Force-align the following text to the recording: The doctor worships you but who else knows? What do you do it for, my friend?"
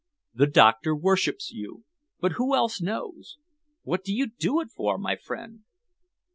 The 0.33 0.47
doctor 0.47 0.95
worships 0.95 1.51
you 1.51 1.83
but 2.19 2.31
who 2.31 2.55
else 2.55 2.81
knows? 2.81 3.37
What 3.83 4.03
do 4.03 4.11
you 4.15 4.25
do 4.31 4.59
it 4.59 4.71
for, 4.71 4.97
my 4.97 5.15
friend?" 5.15 5.59